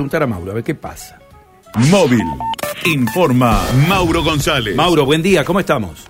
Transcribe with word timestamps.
preguntar 0.00 0.22
a 0.22 0.26
Mauro, 0.28 0.52
a 0.52 0.54
ver 0.54 0.62
qué 0.62 0.76
pasa. 0.76 1.18
Móvil. 1.90 2.22
Informa 2.86 3.60
Mauro 3.88 4.22
González. 4.22 4.76
Mauro, 4.76 5.04
buen 5.04 5.20
día, 5.20 5.44
¿cómo 5.44 5.58
estamos? 5.58 6.06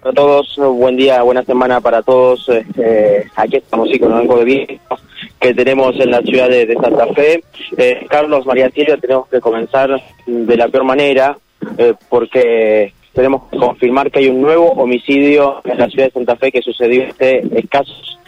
Para 0.00 0.14
todos, 0.14 0.56
buen 0.58 0.96
día, 0.96 1.20
buena 1.22 1.42
semana 1.42 1.80
para 1.80 2.00
todos. 2.00 2.48
Eh, 2.76 3.24
aquí 3.34 3.56
estamos 3.56 3.88
sí, 3.90 3.98
con 3.98 4.12
el 4.12 4.18
banco 4.18 4.38
de 4.38 4.44
vino 4.44 4.66
que 5.40 5.52
tenemos 5.54 5.98
en 5.98 6.12
la 6.12 6.22
ciudad 6.22 6.48
de, 6.48 6.66
de 6.66 6.74
Santa 6.74 7.04
Fe. 7.14 7.42
Eh, 7.76 8.06
Carlos, 8.08 8.46
María 8.46 8.70
Silvia, 8.70 8.96
tenemos 8.96 9.26
que 9.26 9.40
comenzar 9.40 10.00
de 10.24 10.56
la 10.56 10.68
peor 10.68 10.84
manera 10.84 11.36
eh, 11.78 11.94
porque 12.08 12.94
tenemos 13.12 13.50
que 13.50 13.56
confirmar 13.56 14.08
que 14.12 14.20
hay 14.20 14.28
un 14.28 14.40
nuevo 14.40 14.70
homicidio 14.74 15.60
en 15.64 15.78
la 15.78 15.88
ciudad 15.88 16.06
de 16.06 16.12
Santa 16.12 16.36
Fe 16.36 16.52
que 16.52 16.62
sucedió 16.62 17.08
hace 17.10 17.42
escasos 17.56 18.20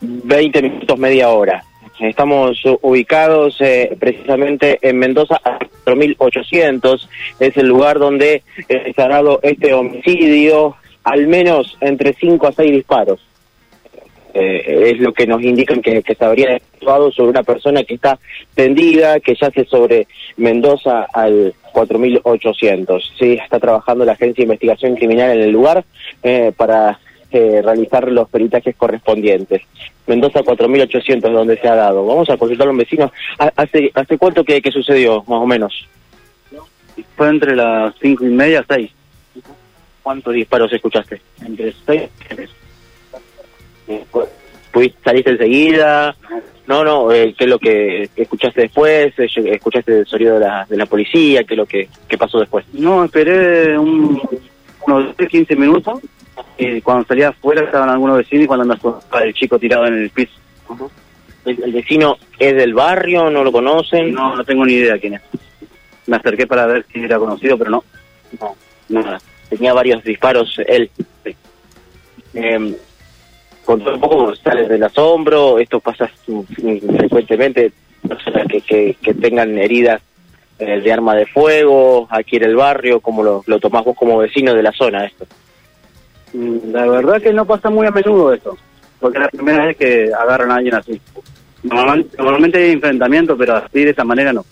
20 0.00 0.62
minutos, 0.62 0.98
media 0.98 1.28
hora. 1.28 1.62
Estamos 2.00 2.60
ubicados 2.80 3.60
eh, 3.60 3.96
precisamente 3.98 4.78
en 4.82 4.98
Mendoza 4.98 5.40
a 5.44 5.58
4800, 5.84 7.08
es 7.38 7.56
el 7.56 7.68
lugar 7.68 7.98
donde 7.98 8.42
se 8.66 9.02
ha 9.02 9.08
dado 9.08 9.40
este 9.42 9.72
homicidio, 9.72 10.76
al 11.04 11.26
menos 11.26 11.76
entre 11.80 12.12
5 12.14 12.46
a 12.46 12.52
6 12.52 12.72
disparos. 12.72 13.20
Eh, 14.34 14.92
es 14.92 14.98
lo 14.98 15.12
que 15.12 15.26
nos 15.26 15.42
indican 15.42 15.82
que, 15.82 16.02
que 16.02 16.14
se 16.14 16.24
habría 16.24 16.56
efectuado 16.56 17.12
sobre 17.12 17.30
una 17.30 17.42
persona 17.42 17.84
que 17.84 17.94
está 17.94 18.18
tendida, 18.54 19.20
que 19.20 19.34
yace 19.34 19.66
sobre 19.66 20.06
Mendoza 20.38 21.06
al 21.12 21.54
4800. 21.72 23.12
Sí, 23.18 23.32
está 23.34 23.58
trabajando 23.60 24.04
la 24.04 24.12
Agencia 24.12 24.42
de 24.42 24.44
Investigación 24.44 24.96
Criminal 24.96 25.36
en 25.36 25.42
el 25.42 25.50
lugar 25.50 25.84
eh, 26.22 26.52
para 26.56 26.98
eh, 27.32 27.62
realizar 27.62 28.10
los 28.10 28.28
peritajes 28.28 28.74
correspondientes. 28.76 29.62
Mendoza 30.06 30.42
4800 30.42 31.30
es 31.30 31.34
donde 31.36 31.56
se 31.58 31.68
ha 31.68 31.74
dado. 31.74 32.04
Vamos 32.06 32.28
a 32.30 32.36
consultar 32.36 32.68
a 32.68 32.70
un 32.70 32.78
vecino. 32.78 33.12
¿Ha- 33.38 33.52
¿Hace, 33.56 33.90
hace 33.94 34.18
cuánto 34.18 34.44
que, 34.44 34.60
que 34.60 34.70
sucedió, 34.70 35.18
más 35.28 35.40
o 35.40 35.46
menos? 35.46 35.86
Fue 37.16 37.28
entre 37.28 37.56
las 37.56 37.94
cinco 38.00 38.24
y 38.24 38.28
media, 38.30 38.64
seis. 38.68 38.90
¿Cuántos 40.02 40.34
disparos 40.34 40.72
escuchaste? 40.72 41.20
Entre 41.44 41.72
seis 41.86 42.02
y 42.20 42.34
tres. 42.34 42.50
¿Pudiste 44.72 44.98
salir 45.04 45.28
enseguida? 45.28 46.16
No, 46.66 46.84
no, 46.84 47.12
eh, 47.12 47.34
¿qué 47.36 47.44
es 47.44 47.50
lo 47.50 47.58
que 47.58 48.08
escuchaste 48.16 48.62
después? 48.62 49.12
Eh, 49.18 49.28
¿Escuchaste 49.36 50.00
el 50.00 50.06
sonido 50.06 50.34
de 50.34 50.40
la, 50.46 50.66
de 50.68 50.76
la 50.76 50.86
policía? 50.86 51.44
¿Qué 51.44 51.54
es 51.54 51.58
lo 51.58 51.66
que 51.66 51.88
qué 52.08 52.16
pasó 52.16 52.40
después? 52.40 52.64
No, 52.72 53.04
esperé 53.04 53.76
un, 53.78 54.20
unos 54.86 55.16
10, 55.16 55.28
15 55.28 55.56
minutos. 55.56 56.00
Y 56.58 56.80
cuando 56.80 57.06
salía 57.06 57.28
afuera 57.28 57.62
estaban 57.62 57.88
algunos 57.88 58.18
vecinos 58.18 58.44
y 58.44 58.46
cuando 58.46 58.72
asustaba 58.72 59.24
el 59.24 59.34
chico 59.34 59.58
tirado 59.58 59.86
en 59.86 59.94
el 59.94 60.10
piso. 60.10 60.32
¿El, 61.44 61.62
el 61.62 61.72
vecino 61.72 62.16
es 62.38 62.54
del 62.54 62.74
barrio? 62.74 63.30
¿No 63.30 63.42
lo 63.42 63.50
conocen? 63.50 64.12
No, 64.12 64.36
no 64.36 64.44
tengo 64.44 64.64
ni 64.64 64.74
idea 64.74 64.98
quién 64.98 65.14
es. 65.14 65.22
Me 66.06 66.16
acerqué 66.16 66.46
para 66.46 66.66
ver 66.66 66.86
si 66.92 67.00
era 67.00 67.18
conocido, 67.18 67.58
pero 67.58 67.70
no. 67.70 67.84
No, 68.40 68.56
nada. 68.88 69.20
Tenía 69.48 69.72
varios 69.72 70.02
disparos 70.04 70.58
él. 70.66 70.90
Eh, 72.34 72.76
contó 73.64 73.94
un 73.94 74.00
poco, 74.00 74.34
sales 74.36 74.68
del 74.68 74.82
asombro, 74.82 75.58
esto 75.58 75.80
pasa 75.80 76.10
frecuentemente, 76.96 77.72
personas 78.06 78.46
que, 78.48 78.60
que, 78.62 78.96
que 79.00 79.14
tengan 79.14 79.56
heridas 79.58 80.00
eh, 80.58 80.80
de 80.80 80.92
arma 80.92 81.14
de 81.14 81.26
fuego 81.26 82.08
aquí 82.10 82.36
en 82.36 82.44
el 82.44 82.56
barrio, 82.56 83.00
como 83.00 83.22
lo, 83.22 83.42
lo 83.46 83.60
tomás 83.60 83.84
vos 83.84 83.96
como 83.96 84.18
vecino 84.18 84.54
de 84.54 84.62
la 84.62 84.72
zona 84.72 85.04
esto. 85.04 85.26
Mm, 86.32 86.72
La 86.72 86.86
verdad 86.86 87.20
que 87.22 87.32
no 87.32 87.44
pasa 87.44 87.70
muy 87.70 87.86
a 87.86 87.90
menudo 87.90 88.32
esto. 88.32 88.56
Porque 89.00 89.18
es 89.18 89.24
la 89.24 89.28
primera 89.30 89.66
vez 89.66 89.76
que 89.76 90.10
agarran 90.18 90.50
a 90.50 90.56
alguien 90.56 90.74
así. 90.74 91.00
Normal- 91.64 92.06
normalmente 92.18 92.58
hay 92.58 92.72
enfrentamiento, 92.72 93.36
pero 93.36 93.56
así 93.56 93.84
de 93.84 93.90
esa 93.90 94.04
manera 94.04 94.32
no. 94.32 94.44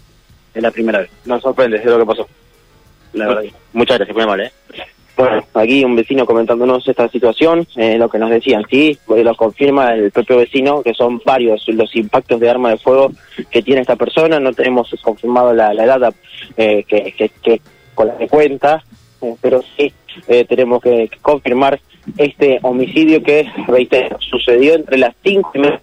Es 0.55 0.63
la 0.63 0.71
primera 0.71 1.01
vez. 1.01 1.11
Nos 1.25 1.43
sorprende, 1.43 1.77
es 1.79 1.85
lo 1.85 1.99
que 1.99 2.07
pasó. 2.07 2.27
La 3.13 3.29
verdad. 3.29 3.43
Muchas 3.73 3.99
gracias, 3.99 4.15
muy 4.15 4.25
amable. 4.25 4.47
¿eh? 4.47 4.53
Bueno, 5.17 5.45
aquí 5.55 5.85
un 5.85 5.97
vecino 5.97 6.25
comentándonos 6.25 6.87
esta 6.89 7.09
situación, 7.09 7.67
eh, 7.77 7.99
lo 7.99 8.09
que 8.09 8.19
nos 8.19 8.31
decían, 8.31 8.65
sí, 8.71 8.99
eh, 9.15 9.23
lo 9.23 9.35
confirma 9.35 9.93
el 9.95 10.11
propio 10.13 10.39
vecino, 10.39 10.83
que 10.83 10.95
son 10.95 11.21
varios 11.25 11.67
los 11.69 11.95
impactos 11.95 12.41
de 12.41 12.49
arma 12.49 12.71
de 12.71 12.79
fuego 12.79 13.13
que 13.51 13.61
tiene 13.61 13.83
esta 13.83 13.97
persona, 13.97 14.41
no 14.41 14.53
tenemos 14.53 14.89
confirmado 15.03 15.53
la, 15.53 15.75
la 15.75 15.85
edad 15.85 16.15
eh, 16.57 16.85
que, 16.89 17.13
que, 17.13 17.29
que 17.43 17.61
con 17.95 18.07
la 18.09 18.17
que 18.17 18.29
cuenta, 18.29 18.83
eh, 19.21 19.35
pero 19.43 19.63
sí 19.77 19.93
eh, 20.29 20.45
tenemos 20.45 20.83
que, 20.83 21.09
que 21.09 21.19
confirmar 21.19 21.81
este 22.19 22.59
homicidio 22.63 23.23
que, 23.23 23.47
reitero, 23.69 24.19
sucedió 24.21 24.75
entre 24.75 24.99
las 24.99 25.15
5 25.23 25.51
y 25.55 25.59
media 25.59 25.81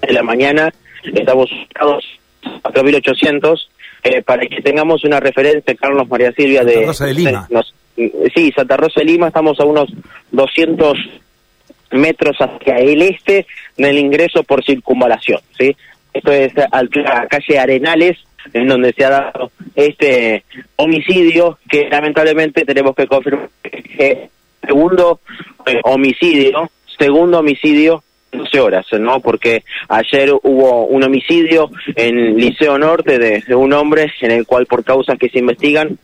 de 0.00 0.12
la 0.12 0.22
mañana, 0.22 0.72
estamos 1.04 1.50
ubicados 1.52 2.04
a 2.64 2.70
4800, 2.72 3.68
eh, 4.04 4.22
para 4.22 4.46
que 4.46 4.60
tengamos 4.62 5.04
una 5.04 5.20
referencia, 5.20 5.74
Carlos 5.76 6.08
María 6.08 6.32
Silvia, 6.32 6.64
de... 6.64 6.72
Santa 6.74 6.86
Rosa 6.86 7.06
de 7.06 7.14
Lima. 7.14 7.46
nos- 7.50 7.74
sí, 8.34 8.52
Santa 8.56 8.76
Rosa 8.76 9.00
de 9.00 9.06
Lima, 9.06 9.28
estamos 9.28 9.60
a 9.60 9.64
unos 9.64 9.88
200 10.32 10.98
metros 11.92 12.36
hacia 12.40 12.76
el 12.78 13.02
este 13.02 13.46
del 13.76 13.98
ingreso 13.98 14.42
por 14.42 14.64
circunvalación, 14.64 15.40
¿sí? 15.58 15.76
Esto 16.12 16.32
es 16.32 16.52
al- 16.72 16.90
la 16.94 17.26
calle 17.28 17.58
Arenales, 17.58 18.18
en 18.52 18.66
donde 18.66 18.92
se 18.92 19.04
ha 19.04 19.10
dado 19.10 19.52
este 19.76 20.42
homicidio 20.82 21.58
que 21.68 21.88
lamentablemente 21.90 22.64
tenemos 22.64 22.94
que 22.94 23.06
confirmar 23.06 23.48
que 23.62 24.28
segundo 24.66 25.20
eh, 25.66 25.80
homicidio, 25.84 26.70
segundo 26.98 27.38
homicidio 27.38 28.02
12 28.32 28.60
horas, 28.60 28.86
¿no? 28.98 29.20
Porque 29.20 29.62
ayer 29.88 30.32
hubo 30.32 30.86
un 30.86 31.02
homicidio 31.02 31.70
en 31.96 32.36
Liceo 32.36 32.78
Norte 32.78 33.18
de, 33.18 33.54
un 33.54 33.72
hombre 33.74 34.10
en 34.20 34.30
el 34.30 34.46
cual 34.46 34.64
por 34.66 34.84
causas 34.84 35.18
que 35.18 35.28
se 35.28 35.38
investigan 35.38 35.98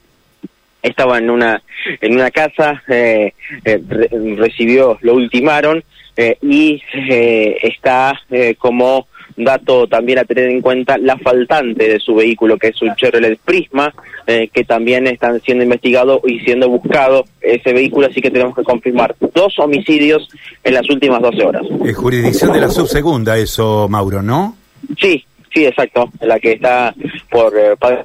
estaba 0.82 1.18
en 1.18 1.30
una 1.30 1.62
en 2.00 2.14
una 2.14 2.30
casa 2.30 2.82
eh, 2.88 3.32
eh, 3.64 3.80
re- 3.88 4.08
recibió 4.36 4.98
lo 5.00 5.14
ultimaron 5.14 5.82
eh, 6.16 6.36
y 6.42 6.82
eh, 6.94 7.58
está 7.62 8.20
como 8.58 9.06
dato 9.44 9.86
también 9.86 10.18
a 10.18 10.24
tener 10.24 10.48
en 10.50 10.60
cuenta 10.60 10.98
la 10.98 11.16
faltante 11.18 11.88
de 11.88 11.98
su 11.98 12.14
vehículo 12.14 12.56
que 12.58 12.68
es 12.68 12.82
un 12.82 12.94
Chevrolet 12.96 13.38
Prisma 13.44 13.92
eh, 14.26 14.48
que 14.52 14.64
también 14.64 15.06
están 15.06 15.40
siendo 15.40 15.64
investigado 15.64 16.20
y 16.26 16.40
siendo 16.40 16.68
buscado 16.68 17.24
ese 17.40 17.72
vehículo 17.72 18.06
así 18.06 18.20
que 18.20 18.30
tenemos 18.30 18.54
que 18.54 18.62
confirmar 18.62 19.14
dos 19.34 19.58
homicidios 19.58 20.28
en 20.64 20.74
las 20.74 20.88
últimas 20.90 21.20
12 21.22 21.44
horas 21.44 21.62
Es 21.84 21.96
jurisdicción 21.96 22.52
de 22.52 22.60
la 22.60 22.70
subsegunda 22.70 23.36
eso, 23.36 23.88
Mauro, 23.88 24.22
¿no? 24.22 24.56
sí 25.00 25.24
sí 25.52 25.64
exacto 25.64 26.10
la 26.20 26.38
que 26.38 26.52
está 26.52 26.94
por 27.30 27.56
eh, 27.58 27.76
Padre. 27.78 28.04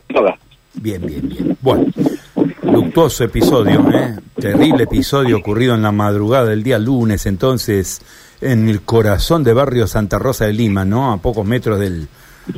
Bien, 0.75 1.05
bien, 1.05 1.29
bien. 1.29 1.57
Bueno, 1.61 1.85
luctuoso 2.63 3.23
episodio, 3.23 3.85
¿eh? 3.93 4.15
Terrible 4.39 4.83
episodio 4.83 5.37
ocurrido 5.37 5.75
en 5.75 5.83
la 5.83 5.91
madrugada 5.91 6.49
del 6.49 6.63
día 6.63 6.79
lunes, 6.79 7.25
entonces, 7.25 8.01
en 8.43 8.69
el 8.69 8.81
corazón 8.81 9.43
de 9.43 9.53
barrio 9.53 9.87
Santa 9.87 10.19
Rosa 10.19 10.45
de 10.45 10.53
Lima, 10.53 10.85
¿no? 10.85 11.11
A 11.11 11.17
pocos 11.17 11.45
metros 11.45 11.79
del, 11.79 12.07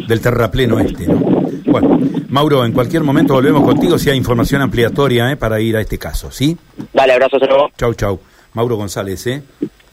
del 0.08 0.22
terrapleno 0.22 0.80
este, 0.80 1.08
¿no? 1.08 1.20
Bueno, 1.66 2.00
Mauro, 2.30 2.66
en 2.66 2.72
cualquier 2.72 3.04
momento 3.04 3.34
volvemos 3.34 3.64
contigo 3.64 3.98
si 3.98 4.10
hay 4.10 4.18
información 4.18 4.62
ampliatoria, 4.62 5.32
¿eh? 5.32 5.38
Para 5.38 5.60
ir 5.60 5.78
a 5.78 5.82
este 5.82 5.98
caso, 5.98 6.32
¿sí? 6.32 6.58
dale 6.94 7.14
abrazo 7.14 7.38
hasta 7.38 7.48
luego. 7.48 7.70
Chau, 7.78 7.94
chau. 7.94 8.20
Mauro 8.54 8.78
González, 8.78 9.28
¿eh? 9.28 9.44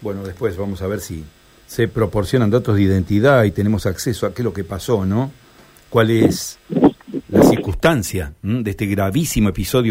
Bueno, 0.01 0.23
después 0.23 0.57
vamos 0.57 0.83
a 0.83 0.87
ver 0.87 1.01
si 1.01 1.25
se 1.67 1.89
proporcionan 1.89 2.51
datos 2.51 2.77
de 2.77 2.83
identidad 2.83 3.45
y 3.45 3.51
tenemos 3.51 3.87
acceso 3.87 4.27
a 4.27 4.35
qué 4.35 4.43
es 4.43 4.45
lo 4.45 4.53
que 4.53 4.65
pasó, 4.65 5.05
¿no? 5.05 5.31
¿Cuál 5.89 6.11
es 6.11 6.59
la 7.29 7.43
circunstancia 7.43 8.33
¿m? 8.43 8.63
de 8.63 8.71
este 8.71 8.87
gravísimo 8.87 9.49
episodio? 9.49 9.91